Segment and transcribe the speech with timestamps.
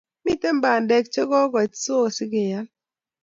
[0.23, 2.67] Miten Bandek che kokoit so sikeyal